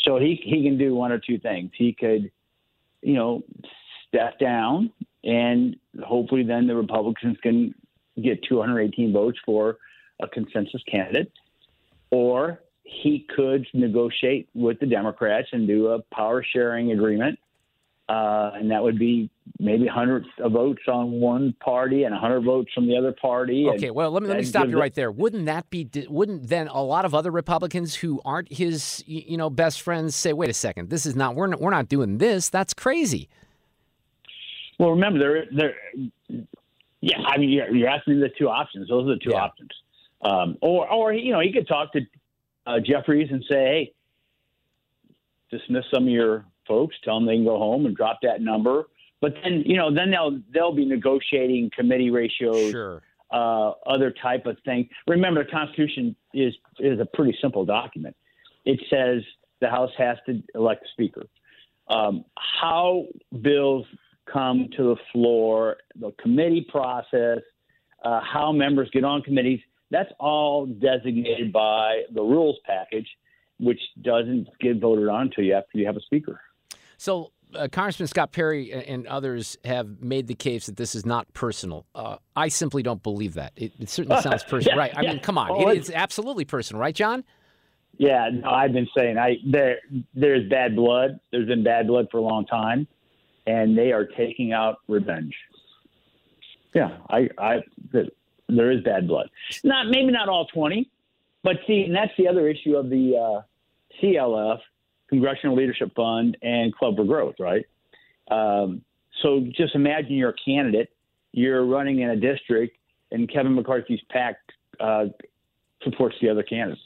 [0.00, 1.72] so he he can do one or two things.
[1.76, 2.30] He could,
[3.00, 3.42] you know,
[4.08, 4.92] step down,
[5.24, 7.74] and hopefully then the Republicans can
[8.20, 9.78] get 218 votes for
[10.20, 11.32] a consensus candidate,
[12.10, 17.38] or he could negotiate with the Democrats and do a power sharing agreement
[18.12, 22.86] uh, and that would be maybe 100 votes on one party and 100 votes from
[22.86, 23.66] the other party.
[23.66, 25.10] and Okay, well, let me let me stop you right there.
[25.10, 25.88] Wouldn't that be?
[26.08, 30.32] Wouldn't then a lot of other Republicans who aren't his, you know, best friends say,
[30.32, 31.36] "Wait a second, this is not.
[31.36, 32.50] We're not, we're not doing this.
[32.50, 33.28] That's crazy."
[34.78, 36.46] Well, remember, there, there.
[37.02, 38.88] Yeah, I mean, you're, you're asking me the two options.
[38.88, 39.70] Those are the two options.
[40.22, 42.00] Um, or, or you know, you could talk to
[42.64, 43.92] uh, Jeffries and say, "Hey,
[45.50, 46.94] dismiss some of your folks.
[47.04, 48.84] Tell them they can go home and drop that number."
[49.20, 53.02] But then, you know, then they'll they'll be negotiating committee ratios, sure.
[53.32, 54.88] uh, other type of thing.
[55.08, 58.14] Remember, the Constitution is is a pretty simple document.
[58.64, 59.24] It says
[59.60, 61.24] the House has to elect a speaker.
[61.88, 63.06] Um, how
[63.40, 63.86] bills
[64.32, 67.38] come to the floor, the committee process,
[68.04, 73.06] uh, how members get on committees, that's all designated by the rules package,
[73.60, 76.40] which doesn't get voted on until you after you have a speaker.
[76.96, 81.30] So, uh, Congressman Scott Perry and others have made the case that this is not
[81.34, 81.84] personal.
[81.94, 83.52] Uh, I simply don't believe that.
[83.56, 84.96] It, it certainly sounds personal, Yeah, right?
[84.96, 85.10] I yeah.
[85.10, 87.24] mean, come on, Oh, it it's- absolutely personal, right, John?
[87.98, 89.76] Yeah, no, I've been saying I there
[90.14, 91.20] there's bad blood.
[91.30, 92.88] There's been bad blood for a long time,
[93.46, 95.34] and they are taking out revenge.
[96.74, 97.62] Yeah, I, I
[98.48, 99.28] there is bad blood.
[99.64, 100.90] Not maybe not all twenty,
[101.42, 103.42] but see, and that's the other issue of the uh,
[104.02, 104.58] CLF,
[105.08, 107.66] Congressional Leadership Fund, and Club for Growth, right?
[108.30, 108.82] Um,
[109.22, 110.90] so just imagine you're a candidate,
[111.32, 112.76] you're running in a district,
[113.10, 114.36] and Kevin McCarthy's PAC
[114.80, 115.06] uh,
[115.82, 116.80] supports the other candidates,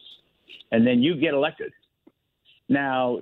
[0.72, 1.72] and then you get elected.
[2.68, 3.20] Now,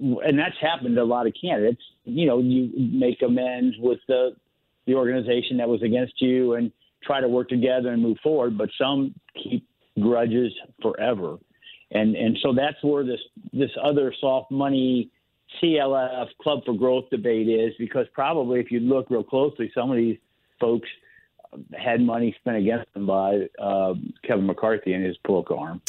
[0.00, 1.82] and that's happened to a lot of candidates.
[2.04, 4.36] You know, you make amends with the
[4.86, 6.72] the organization that was against you and
[7.04, 8.58] try to work together and move forward.
[8.58, 9.66] But some keep
[10.00, 11.38] grudges forever,
[11.92, 13.20] and and so that's where this
[13.52, 15.10] this other soft money
[15.62, 19.96] CLF Club for Growth debate is because probably if you look real closely, some of
[19.96, 20.18] these
[20.58, 20.88] folks
[21.76, 25.80] had money spent against them by uh, Kevin McCarthy and his political arm.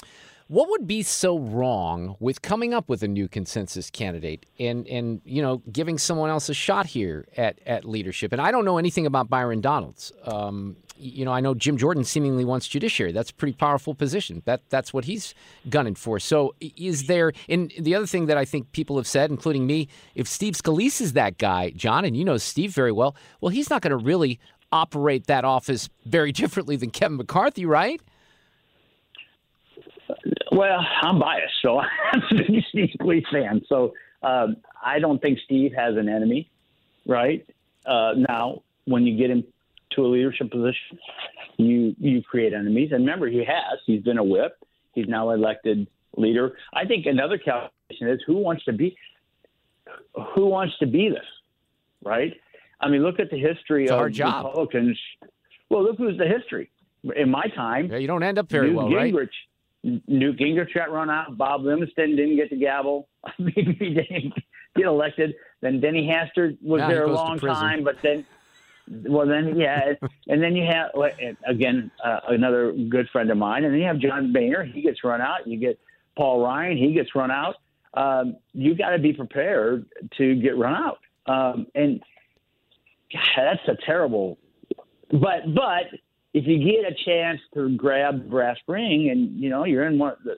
[0.52, 5.22] What would be so wrong with coming up with a new consensus candidate and and
[5.24, 8.34] you know giving someone else a shot here at at leadership?
[8.34, 10.12] And I don't know anything about Byron Donalds.
[10.26, 13.14] Um, you know, I know Jim Jordan seemingly wants judiciary.
[13.14, 14.42] That's a pretty powerful position.
[14.44, 15.34] That that's what he's
[15.70, 16.20] gunning for.
[16.20, 17.32] So is there?
[17.48, 21.00] And the other thing that I think people have said, including me, if Steve Scalise
[21.00, 24.06] is that guy, John, and you know Steve very well, well, he's not going to
[24.06, 24.38] really
[24.74, 28.02] operate that office very differently than Kevin McCarthy, right?
[30.52, 31.80] Well, I'm biased, so
[32.12, 33.62] I'm a big Steve Scalise fan.
[33.67, 33.93] So
[34.24, 36.50] um, I don't think Steve has an enemy,
[37.06, 37.47] right?
[37.86, 39.43] Uh, now, when you get him
[39.91, 41.00] to a leadership position,
[41.58, 42.91] you you create enemies.
[42.91, 43.80] And remember, he has.
[43.86, 44.58] He's been a whip.
[44.93, 46.58] He's now elected leader.
[46.74, 48.95] I think another calculation is who wants to be
[50.36, 51.26] who wants to be this,
[52.04, 52.34] right?
[52.80, 55.00] I mean, look at the history it's of Republicans.
[55.69, 56.69] Well, look who's the history.
[57.15, 59.28] In my time, yeah, you don't end up very well, Gingrich, right?
[59.84, 61.38] Newt Gingrich got run out.
[61.38, 63.08] Bob Livingston didn't get the gavel.
[63.39, 64.34] Maybe he didn't
[64.76, 65.34] get elected.
[65.62, 68.26] Then Denny Hastert was Now there a long time, but then,
[68.88, 69.94] well, then yeah,
[70.28, 70.91] and then you have
[71.48, 74.63] again uh, another good friend of mine, and then you have John Boehner.
[74.63, 75.48] He gets run out.
[75.48, 75.80] You get
[76.15, 76.78] Paul Ryan.
[76.78, 77.56] He gets run out.
[77.94, 79.86] Um, you got to be prepared
[80.17, 81.00] to get run out.
[81.26, 82.02] Um, and
[83.12, 84.38] God, that's a terrible.
[85.12, 85.86] But but
[86.34, 89.98] if you get a chance to grab the brass ring, and you know you're in
[90.00, 90.36] one of the,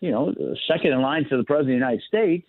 [0.00, 0.34] you know,
[0.66, 2.46] second in line to the president of the United States,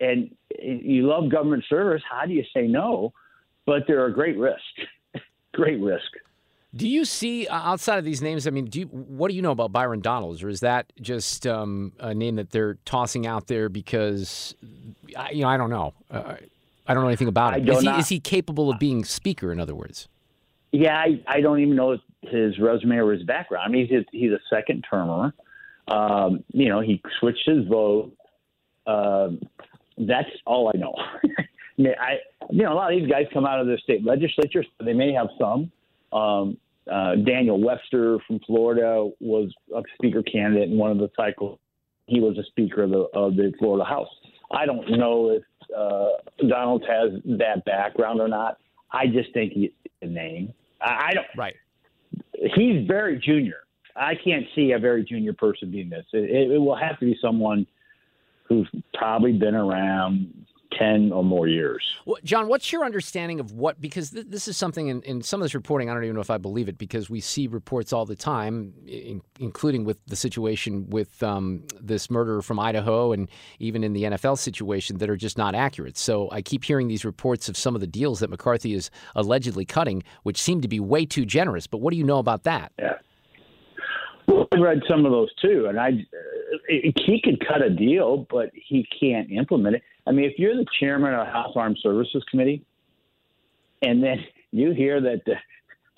[0.00, 3.12] and you love government service, how do you say no?
[3.66, 4.58] But there are great risk.
[5.54, 6.10] great risk.
[6.74, 8.46] Do you see outside of these names?
[8.46, 11.46] I mean, do you, what do you know about Byron Donalds, or is that just
[11.46, 14.54] um, a name that they're tossing out there because
[15.16, 15.92] I- you know I don't know.
[16.10, 16.36] Uh,
[16.86, 17.68] I don't know anything about I him.
[17.68, 19.52] Is he, is he capable of being speaker?
[19.52, 20.08] In other words,
[20.72, 23.64] Yeah, I, I don't even know his resume or his background.
[23.66, 25.34] I mean, he's he's a second termer.
[25.88, 28.12] Um, you know, he switched his vote.
[28.86, 29.40] Um,
[29.98, 30.94] that's all I know.
[30.96, 31.42] I,
[31.78, 32.16] mean, I,
[32.50, 34.66] you know, a lot of these guys come out of the state legislatures.
[34.82, 35.70] They may have some.
[36.12, 36.56] Um,
[36.90, 41.58] uh, Daniel Webster from Florida was a speaker candidate in one of the cycles.
[42.06, 44.08] He was a speaker of the of the Florida House.
[44.50, 45.42] I don't know if
[45.76, 48.58] uh, Donald has that background or not.
[48.90, 49.70] I just think he's
[50.02, 50.52] a name.
[50.84, 51.26] I, don't.
[51.36, 51.54] Right.
[52.54, 53.58] He's very junior.
[53.94, 56.04] I can't see a very junior person being this.
[56.12, 57.66] It, it, it will have to be someone
[58.44, 60.32] who's probably been around
[60.78, 61.96] ten or more years.
[62.04, 63.80] well, John, what's your understanding of what?
[63.80, 65.90] Because th- this is something in, in some of this reporting.
[65.90, 68.72] I don't even know if I believe it because we see reports all the time,
[68.86, 74.04] in, including with the situation with um, this murderer from Idaho, and even in the
[74.04, 75.96] NFL situation that are just not accurate.
[75.96, 79.64] So I keep hearing these reports of some of the deals that McCarthy is allegedly
[79.64, 81.66] cutting, which seem to be way too generous.
[81.66, 82.72] But what do you know about that?
[82.78, 82.98] Yeah.
[84.32, 85.90] Well, I read some of those too, and I
[86.68, 89.82] it, he could cut a deal, but he can't implement it.
[90.06, 92.64] I mean, if you're the chairman of the House Armed Services Committee,
[93.82, 95.34] and then you hear that the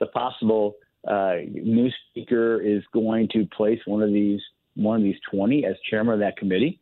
[0.01, 0.75] the possible
[1.07, 4.41] uh, new speaker is going to place one of these
[4.75, 6.81] one of these twenty as chairman of that committee,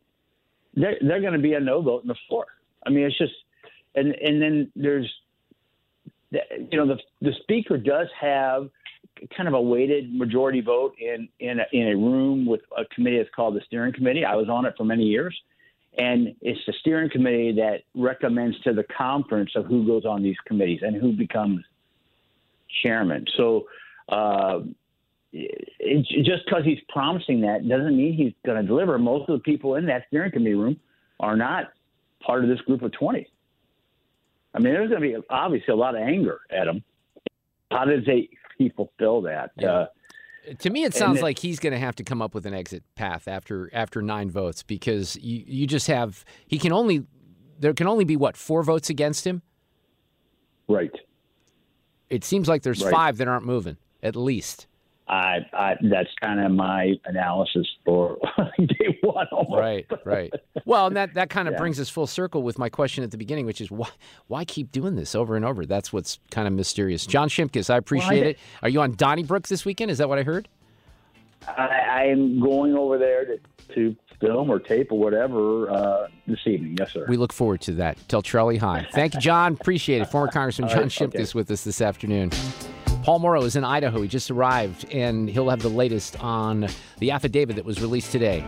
[0.75, 2.45] they're they're going to be a no vote on the floor.
[2.85, 3.33] I mean, it's just,
[3.95, 5.11] and and then there's,
[6.31, 8.69] you know, the the speaker does have
[9.35, 13.17] kind of a weighted majority vote in in a, in a room with a committee
[13.17, 14.25] that's called the steering committee.
[14.25, 15.35] I was on it for many years,
[15.97, 20.37] and it's the steering committee that recommends to the conference of who goes on these
[20.45, 21.63] committees and who becomes
[22.81, 23.25] chairman.
[23.37, 23.67] So.
[24.09, 24.59] Uh,
[25.35, 28.99] it, just because he's promising that doesn't mean he's going to deliver.
[28.99, 30.79] Most of the people in that steering committee room
[31.19, 31.71] are not
[32.23, 33.27] part of this group of 20.
[34.53, 36.83] I mean, there's going to be obviously a lot of anger at him.
[37.73, 39.51] How does they he fulfill that?
[39.63, 39.87] Uh,
[40.59, 42.53] To me, it sounds it- like he's going to have to come up with an
[42.53, 47.05] exit path after after nine votes because you you just have he can only
[47.59, 49.41] there can only be what four votes against him.
[50.67, 50.91] Right.
[52.09, 52.91] It seems like there's Right.
[52.91, 54.67] five that aren't moving at least.
[55.07, 58.17] I, I that's kind of my analysis for
[58.57, 59.27] day one.
[59.31, 59.59] Almost.
[59.59, 60.33] Right, right.
[60.65, 61.59] Well, and that, that kind of Yeah.
[61.59, 63.89] brings us full circle with my question at the beginning, which is why
[64.27, 65.65] why keep doing this over and over?
[65.65, 67.05] That's what's kind of mysterious.
[67.05, 68.39] John Shimkus, I appreciate Well, I- it.
[68.63, 69.91] Are you on Donnybrook this weekend?
[69.91, 70.47] Is that what I heard?
[71.47, 73.37] I, I'm going over there to,
[73.75, 76.77] to film or tape or whatever uh, this evening.
[76.79, 77.05] Yes, sir.
[77.09, 77.97] We look forward to that.
[78.07, 78.87] Tell Charlie hi.
[78.93, 79.53] Thank you, John.
[79.59, 80.05] Appreciate it.
[80.09, 81.31] Former Congressman John right, Shimkus okay.
[81.35, 82.31] with us this afternoon.
[83.03, 84.01] Paul Mauro is in Idaho.
[84.01, 88.47] He just arrived, and he'll have the latest on the affidavit that was released today.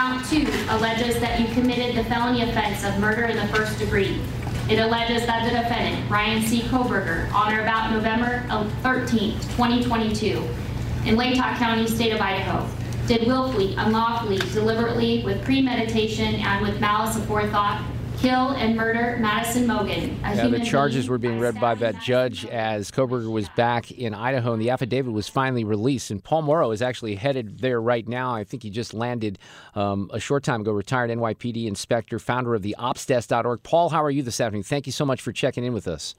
[0.00, 4.18] Count two alleges that you committed the felony offense of murder in the first degree.
[4.70, 6.62] It alleges that the defendant, Bryan C.
[6.62, 8.42] Kohberger, on or about November
[8.82, 10.42] 13, 2022,
[11.04, 12.66] in Latah County, state of Idaho,
[13.06, 17.84] did willfully, unlawfully, deliberately, with premeditation, and with malice aforethought,
[18.20, 22.90] kill and murder Madison Mogen, Yeah, the charges were being read by that judge as
[22.90, 26.10] Kohberger was back in Idaho, and the affidavit was finally released.
[26.10, 28.34] And Paul Mauro is actually headed there right now.
[28.34, 29.38] I think he just landed
[29.74, 33.62] um, a short time ago, retired NYPD inspector, founder of the OpsDesk.org.
[33.62, 34.64] Paul, how are you this afternoon?
[34.64, 36.14] Thank you so much for checking in with us.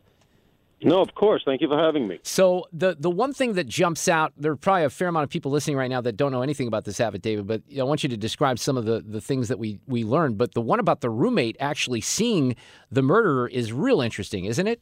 [0.83, 1.43] No, of course.
[1.45, 2.19] Thank you for having me.
[2.23, 5.29] So the the one thing that jumps out, there are probably a fair amount of
[5.29, 8.09] people listening right now that don't know anything about this affidavit, but I want you
[8.09, 10.37] to describe some of the, the things that we, we learned.
[10.37, 12.55] But the one about the roommate actually seeing
[12.91, 14.81] the murderer is real interesting, isn't it?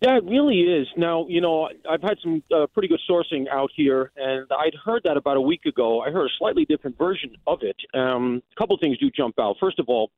[0.00, 0.88] Yeah, it really is.
[0.96, 5.02] Now, you know, I've had some uh, pretty good sourcing out here, and I'd heard
[5.04, 6.00] that about a week ago.
[6.00, 7.76] I heard a slightly different version of it.
[7.94, 9.58] Um, a couple things do jump out.
[9.60, 10.10] First of all,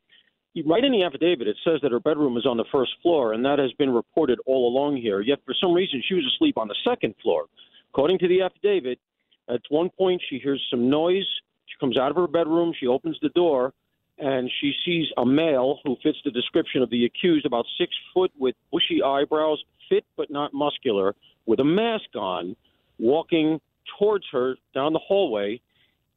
[0.63, 3.45] right in the affidavit, it says that her bedroom is on the first floor, and
[3.45, 5.21] that has been reported all along here.
[5.21, 7.47] Yet, for some reason, she was asleep on the second floor.
[7.93, 8.99] According to the affidavit,
[9.49, 11.27] at one point she hears some noise.
[11.67, 12.73] She comes out of her bedroom.
[12.79, 13.73] She opens the door,
[14.19, 18.31] and she sees a male who fits the description of the accused, about six foot
[18.39, 21.15] with bushy eyebrows, fit but not muscular,
[21.47, 22.57] with a mask on,
[22.99, 23.61] walking
[23.99, 25.61] towards her down the hallway,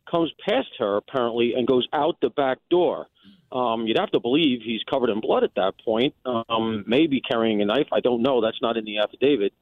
[0.09, 3.07] comes past her apparently, and goes out the back door.
[3.51, 7.61] Um, you'd have to believe he's covered in blood at that point, um, maybe carrying
[7.61, 7.87] a knife.
[7.93, 8.41] I don't know.
[8.41, 9.53] That's not in the affidavit.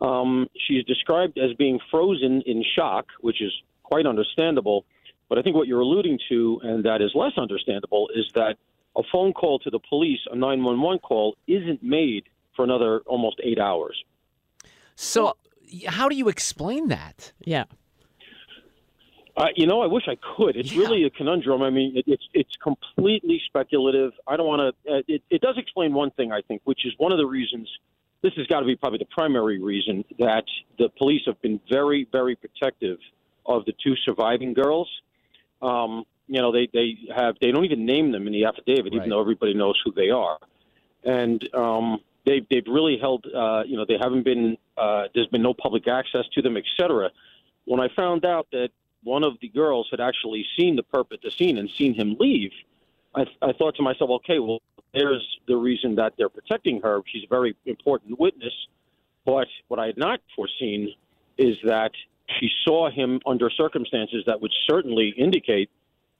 [0.00, 4.84] Um, she's described as being frozen in shock, which is quite understandable.
[5.28, 8.56] But I think what you're alluding to, and that is less understandable, is that
[8.96, 12.24] a phone call to the police, a 911 call, isn't made
[12.56, 14.02] for another almost eight hours.
[14.96, 15.36] So,
[15.86, 17.32] how do you explain that?
[17.44, 17.64] Yeah.
[19.36, 20.56] Uh, you know, I wish I could.
[20.56, 21.62] It's really a conundrum.
[21.62, 24.12] I mean, it, it's it's completely speculative.
[24.26, 24.92] I don't want to.
[24.92, 27.68] Uh, it, it does explain one thing, I think, which is one of the reasons.
[28.22, 30.44] This has got to be probably the primary reason that
[30.78, 32.98] the police have been very, very protective
[33.46, 34.88] of the two surviving girls.
[35.62, 39.08] Um, you know, they they have they don't even name them in the affidavit, even
[39.08, 40.38] though everybody knows who they are,
[41.04, 43.26] and um, they've they've really held.
[43.26, 44.56] Uh, you know, they haven't been.
[44.76, 47.10] Uh, there's been no public access to them, etc.
[47.64, 48.70] When I found out that
[49.02, 52.16] one of the girls had actually seen the perp at the scene and seen him
[52.18, 52.52] leave,
[53.14, 54.60] I, I thought to myself, okay, well,
[54.92, 57.00] there's the reason that they're protecting her.
[57.06, 58.52] She's a very important witness.
[59.24, 60.94] But what I had not foreseen
[61.38, 61.92] is that
[62.38, 65.70] she saw him under circumstances that would certainly indicate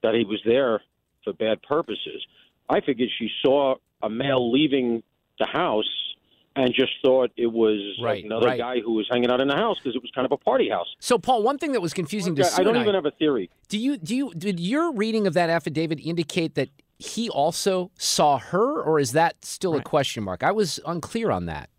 [0.03, 0.83] that he was there
[1.25, 2.25] for bad purposes.
[2.69, 5.03] I figured she saw a male leaving
[5.39, 6.10] the house
[6.57, 8.59] and just thought it was Right, another right.
[8.59, 10.69] guy who was hanging out in the house because it was kind of a party
[10.69, 10.89] house.
[10.99, 13.51] So, Paul, one thing that was confusing to say, I don't even have a theory.
[13.69, 18.39] Do you do you did your reading of that affidavit indicate that he also saw
[18.39, 20.43] her, or is that still a question mark?
[20.43, 21.71] I was unclear on that.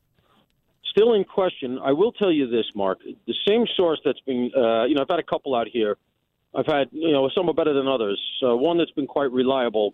[0.90, 1.80] Still in question.
[1.80, 3.00] I will tell you this, Mark.
[3.04, 5.98] The same source that's been, uh, you know, I've had a couple out here.
[6.54, 8.20] I've had, you know, some are better than others.
[8.46, 9.94] Uh, one that's been quite reliable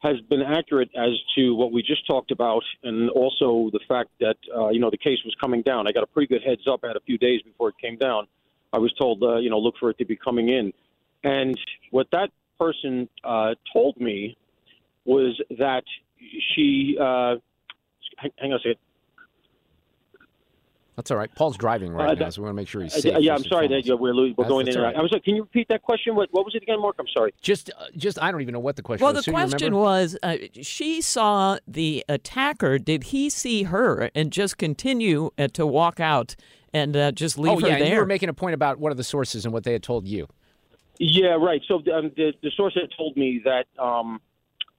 [0.00, 4.36] has been accurate as to what we just talked about, and also the fact that,
[4.54, 5.86] uh, you know, the case was coming down.
[5.88, 6.80] I got a pretty good heads up.
[6.84, 8.26] Had a few days before it came down.
[8.72, 10.72] I was told, uh, you know, look for it to be coming in.
[11.24, 11.58] And
[11.90, 14.36] what that person uh, told me
[15.04, 15.84] was that
[16.54, 17.36] she, uh,
[18.18, 18.76] hang on a second.
[20.96, 21.32] That's all right.
[21.34, 23.18] Paul's driving right Uh, now, so we want to make sure he's Uh, safe.
[23.20, 24.00] yeah, I'm sorry that foremost.
[24.00, 24.96] we're, lo- we're That's- going in and right.
[24.96, 26.14] I was like, can you repeat that question?
[26.16, 26.96] What, what was it again, Mark?
[26.98, 27.34] I'm sorry.
[27.42, 29.12] Just, uh, just I don't even know what the question was.
[29.12, 29.24] Well, was.
[29.24, 32.78] the Sue, question was uh, she saw the attacker.
[32.78, 36.34] Did he see her and just continue uh, to walk out
[36.72, 37.92] and uh, just leave oh, her yeah, and there?
[37.94, 40.08] you were making a point about what are the sources and what they had told
[40.08, 40.26] you.
[40.98, 41.60] Yeah, right.
[41.68, 44.18] So um, the the source had told me that um,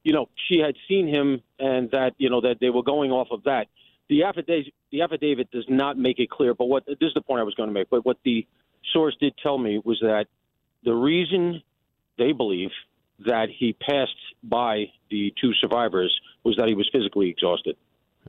[0.04, 3.28] you know she had seen him and that you know that they were going off
[3.30, 3.68] of that.
[4.10, 7.42] The affidavit the affidavit does not make it clear, but what this is the point
[7.42, 7.90] I was going to make.
[7.90, 8.46] But what the
[8.94, 10.28] source did tell me was that
[10.84, 11.62] the reason
[12.18, 12.70] they believe
[13.26, 17.76] that he passed by the two survivors was that he was physically exhausted.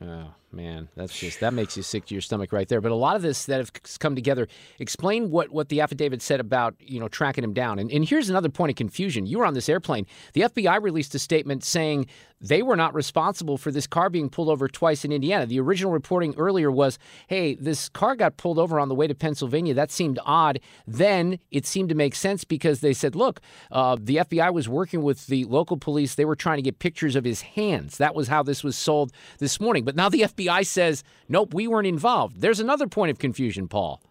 [0.01, 2.81] Oh man, that's just that makes you sick to your stomach right there.
[2.81, 4.47] But a lot of this that have come together.
[4.79, 7.79] Explain what what the affidavit said about you know tracking him down.
[7.79, 9.25] And, and here's another point of confusion.
[9.25, 10.05] You were on this airplane.
[10.33, 12.07] The FBI released a statement saying
[12.41, 15.45] they were not responsible for this car being pulled over twice in Indiana.
[15.45, 16.97] The original reporting earlier was,
[17.27, 19.73] hey, this car got pulled over on the way to Pennsylvania.
[19.73, 20.59] That seemed odd.
[20.87, 23.41] Then it seemed to make sense because they said, look,
[23.71, 26.15] uh, the FBI was working with the local police.
[26.15, 27.97] They were trying to get pictures of his hands.
[27.97, 29.83] That was how this was sold this morning.
[29.83, 32.41] But now the FBI says, nope, we weren't involved.
[32.41, 34.01] There's another point of confusion, Paul.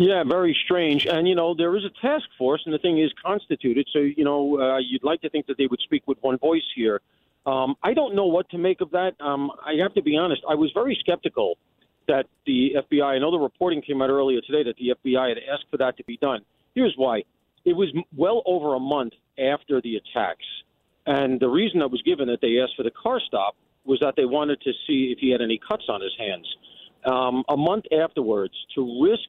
[0.00, 1.04] Yeah, very strange.
[1.04, 3.86] And you know, there is a task force, and the thing is constituted.
[3.92, 6.64] So you know, uh, you'd like to think that they would speak with one voice
[6.74, 7.02] here.
[7.44, 9.12] Um, I don't know what to make of that.
[9.20, 10.40] Um, I have to be honest.
[10.48, 11.58] I was very skeptical
[12.08, 13.04] that the FBI.
[13.04, 15.98] I know the reporting came out earlier today that the FBI had asked for that
[15.98, 16.40] to be done.
[16.74, 17.24] Here's why:
[17.66, 20.46] it was well over a month after the attacks,
[21.04, 23.54] and the reason that was given that they asked for the car stop
[23.84, 26.46] was that they wanted to see if he had any cuts on his hands.
[27.04, 29.28] Um, a month afterwards, to risk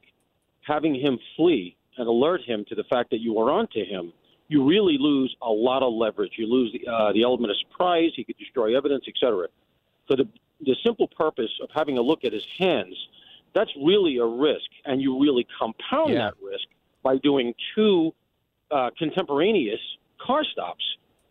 [0.62, 4.14] having him flee and alert him to the fact that you are onto him,
[4.48, 6.34] you really lose a lot of leverage.
[6.38, 8.12] You lose the, uh, the element of surprise.
[8.16, 9.48] He could destroy evidence, etc.
[10.08, 10.28] For the
[10.64, 12.96] the simple purpose of having a look at his hands,
[13.56, 16.26] that's really a risk, and you really compound Yeah.
[16.26, 16.68] that risk
[17.02, 18.14] by doing two
[18.70, 19.80] uh, contemporaneous
[20.20, 20.84] car stops.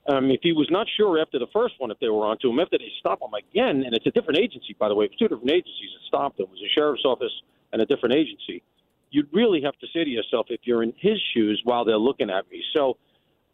[0.08, 2.58] Um, if he was not sure after the first one if they were onto him,
[2.58, 5.28] after they stop him again, and it's a different agency, by the way, it's two
[5.28, 6.46] different agencies that stopped him.
[6.46, 7.32] It was a sheriff's office
[7.72, 8.62] and a different agency.
[9.10, 12.30] You'd really have to say to yourself, if you're in his shoes while they're looking
[12.30, 12.62] at me.
[12.74, 12.96] So,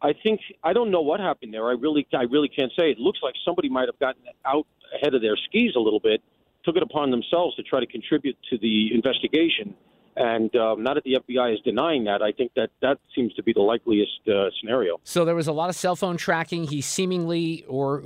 [0.01, 1.67] I think I don't know what happened there.
[1.67, 2.91] I really, I really can't say.
[2.91, 6.21] It looks like somebody might have gotten out ahead of their skis a little bit,
[6.63, 9.73] took it upon themselves to try to contribute to the investigation.
[10.19, 12.23] And um, not that the FBI is denying that.
[12.23, 14.99] I think that that seems to be the likeliest uh, scenario.
[15.03, 16.63] So there was a lot of cell phone tracking.
[16.63, 18.03] He seemingly, or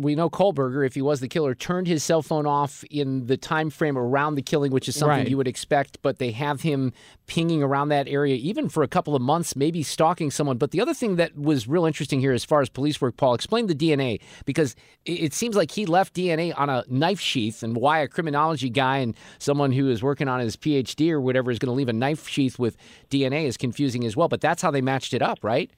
[0.00, 3.36] we know Kohberger, if he was the killer, turned his cell phone off in the
[3.36, 5.28] time frame around the killing, which is something Right.
[5.28, 5.98] you would expect.
[6.00, 6.94] But they have him
[7.26, 10.58] pinging around that area, even for a couple of months, maybe stalking someone.
[10.58, 13.34] But the other thing that was real interesting here, as far as police work, Paul,
[13.34, 17.76] explain the DNA because it, seems like he left DNA on a knife sheath, and
[17.76, 21.58] why a criminology guy and someone who is working on his PhD or whatever is
[21.58, 22.76] going to leave a knife sheath with
[23.10, 24.28] DNA is confusing as well.
[24.28, 25.70] But that's how they matched it up, right?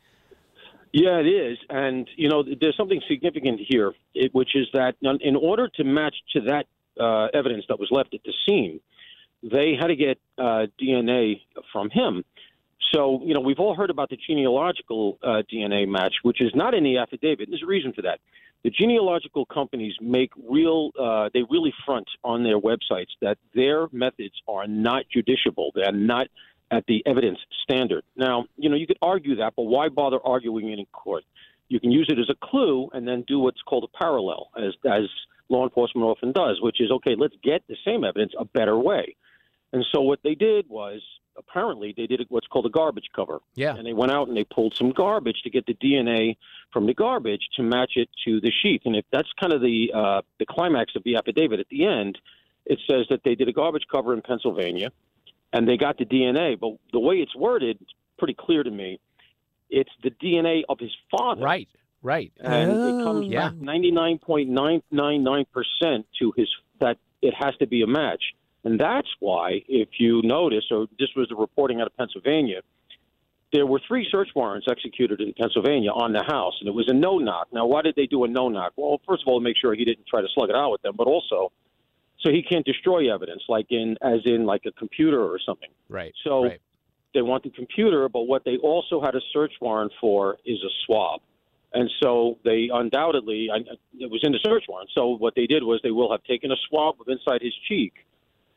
[0.92, 3.92] Yeah, it is, and you know, there's something significant here,
[4.32, 6.66] which is that in order to match to that
[6.98, 8.80] uh, evidence that was left at the scene,
[9.42, 11.40] they had to get uh, DNA
[11.72, 12.24] from him.
[12.92, 16.74] So, you know, we've all heard about the genealogical uh, DNA match, which is not
[16.74, 17.48] in the affidavit.
[17.50, 18.20] There's a reason for that.
[18.64, 24.34] The genealogical companies make real, uh, they really front on their websites that their methods
[24.48, 25.70] are not judiciable.
[25.74, 26.28] They're not
[26.70, 28.04] at the evidence standard.
[28.16, 31.24] Now, you know, you could argue that, but why bother arguing it in court?
[31.68, 34.74] You can use it as a clue and then do what's called a parallel, as,
[34.90, 35.04] as
[35.48, 39.16] law enforcement often does, which is okay, let's get the same evidence a better way.
[39.72, 41.00] And so what they did was
[41.36, 43.38] apparently they did what's called a garbage cover.
[43.54, 43.74] Yeah.
[43.76, 46.36] And they went out and they pulled some garbage to get the DNA
[46.72, 48.82] from the garbage to match it to the sheath.
[48.86, 52.18] And if that's kind of the uh, the climax of the affidavit at the end,
[52.66, 54.90] it says that they did a garbage cover in Pennsylvania
[55.52, 56.58] and they got the DNA.
[56.58, 58.98] But the way it's worded, it's pretty clear to me.
[59.70, 61.42] It's the DNA of his father.
[61.42, 61.68] Right.
[62.02, 62.32] Right.
[62.40, 63.50] And it comes Yeah.
[63.50, 63.54] back
[64.92, 66.48] 99.999% to his
[66.80, 68.22] that it has to be a match.
[68.68, 72.60] And that's why, if you notice, or this was the reporting out of Pennsylvania,
[73.50, 76.92] there were three search warrants executed in Pennsylvania on the house, and it was a
[76.92, 77.48] no knock.
[77.50, 78.74] Now, why did they do a no knock?
[78.76, 80.82] Well, first of all, to make sure he didn't try to slug it out with
[80.82, 81.50] them, but also
[82.20, 85.70] so he can't destroy evidence, like in as in like a computer or something.
[85.88, 86.12] Right.
[86.22, 86.60] So right.
[87.14, 90.72] they want the computer, but what they also had a search warrant for is a
[90.84, 91.22] swab.
[91.72, 93.60] And so they undoubtedly, I,
[93.98, 94.90] it was in the search warrant.
[94.94, 97.94] So what they did was they will have taken a swab of inside his cheek,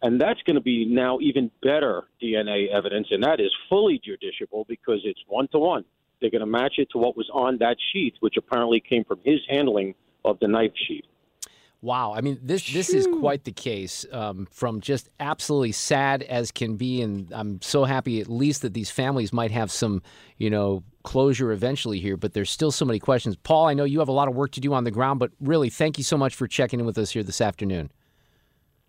[0.01, 4.67] and that's going to be now even better DNA evidence, and that is fully judiciable
[4.67, 5.85] because it's one to one.
[6.19, 9.19] They're going to match it to what was on that sheath, which apparently came from
[9.23, 11.05] his handling of the knife sheath.
[11.83, 14.05] Wow, I mean this this is quite the case.
[14.11, 18.75] Um, from just absolutely sad as can be, and I'm so happy at least that
[18.75, 20.03] these families might have some,
[20.37, 22.17] you know, closure eventually here.
[22.17, 23.35] But there's still so many questions.
[23.35, 25.31] Paul, I know you have a lot of work to do on the ground, but
[25.39, 27.91] really, thank you so much for checking in with us here this afternoon.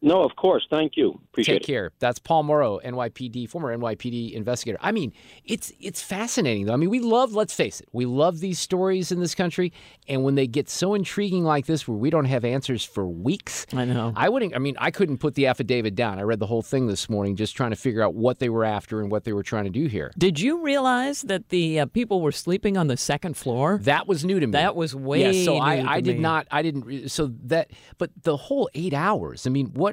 [0.02, 0.66] No, of course.
[0.68, 1.20] Thank you.
[1.32, 1.92] Appreciate Take care.
[2.00, 4.78] That's Paul Mauro, NYPD, former NYPD investigator.
[4.80, 5.12] I mean,
[5.44, 6.72] it's it's fascinating though.
[6.72, 9.72] I mean, we love, let's face it, we love these stories in this country,
[10.08, 13.64] and when they get so intriguing like this, where we don't have answers for weeks,
[13.72, 14.12] I know.
[14.16, 14.56] I wouldn't.
[14.56, 16.18] I mean, I couldn't put the affidavit down.
[16.18, 18.64] I read the whole thing this morning, just trying to figure out what they were
[18.64, 20.10] after and what they were trying to do here.
[20.18, 23.78] Did you realize that the uh, people were sleeping on the second floor?
[23.82, 24.52] That was new to me.
[24.52, 25.44] That was way yeah.
[25.44, 26.22] So new I, to I did me.
[26.22, 26.48] not.
[26.50, 27.08] I didn't.
[27.10, 29.46] So that, but the whole eight hours.
[29.46, 29.91] I mean, what?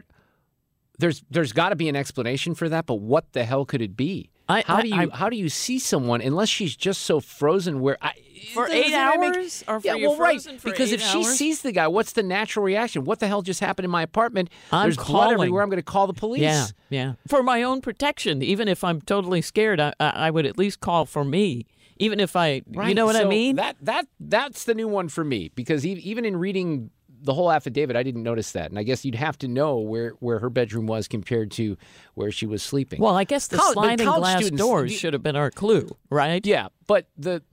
[1.00, 2.86] There's there's got to be an explanation for that.
[2.86, 4.30] But what the hell could it be?
[4.48, 7.20] I- how I- do you I- how do you see someone unless she's just so
[7.20, 8.14] frozen where I,
[8.54, 9.64] For doesn't eight that make- hours?
[9.68, 10.42] Or for yeah, you well, right.
[10.42, 13.04] for Because eight if she sees the guy, what's the natural reaction?
[13.06, 14.50] What the hell just happened in my apartment?
[14.72, 15.62] I'm There's blood everywhere.
[15.64, 16.42] I'm going to call the police.
[16.42, 17.14] Yeah, yeah.
[17.28, 20.80] For my own protection, even if I'm totally scared, I, I I would at least
[20.80, 21.66] call for me.
[22.02, 23.58] Even if I, you know what I mean?
[23.58, 26.92] That that that's the new one for me because e- even in reading
[27.22, 30.12] the whole affidavit, I didn't notice that, and I guess you'd have to know where
[30.20, 31.78] where her bedroom was compared to
[32.16, 33.02] where she was sleeping.
[33.02, 36.46] Well, I guess the College- sliding glass students- doors should have been our clue, right?
[36.46, 37.44] Yeah, but the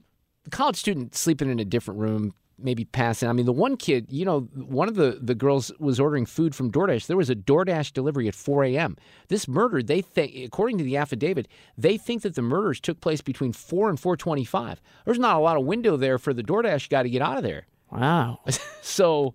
[0.51, 3.27] college student sleeping in a different room, maybe passing.
[3.29, 6.55] I mean, the one kid, you know, one of the, the girls was ordering food
[6.55, 7.05] from DoorDash.
[7.07, 8.95] There was a DoorDash delivery at 4 a.m.
[9.27, 11.47] This murder, they think, according to the affidavit,
[11.77, 14.77] they think that the murders took place between 4 and 4:25.
[15.05, 17.43] There's not a lot of window there for the DoorDash guy to get out of
[17.43, 17.67] there.
[17.91, 18.39] Wow.
[18.81, 19.33] so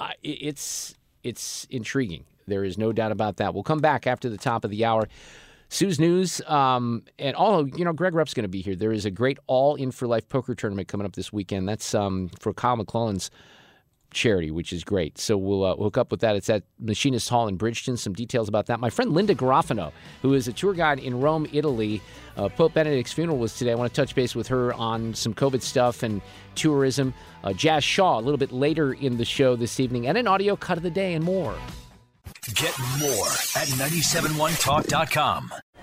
[0.00, 2.24] uh, it's it's intriguing.
[2.46, 3.54] There is no doubt about that.
[3.54, 5.08] We'll come back after the top of the hour.
[5.70, 8.74] Sue's News, um, and all you know, Greg Rupp's going to be here.
[8.74, 11.68] There is a great All In for Life poker tournament coming up this weekend.
[11.68, 13.30] That's um, for Kyle McClellan's
[14.10, 15.18] charity, which is great.
[15.18, 16.36] So we'll uh, hook up with that.
[16.36, 17.96] It's at Machinist Hall in Bridgeton.
[17.96, 18.80] Some details about that.
[18.80, 19.92] My friend Linda Garofano,
[20.22, 22.00] who is a tour guide in Rome, Italy.
[22.36, 23.72] Uh, Pope Benedict's funeral was today.
[23.72, 26.20] I want to touch base with her on some COVID stuff and
[26.54, 27.14] tourism.
[27.44, 30.56] Uh, Jazz Shaw a little bit later in the show this evening, and an audio
[30.56, 31.56] cut of the day and more.
[32.54, 35.52] Get more at 971talk.com.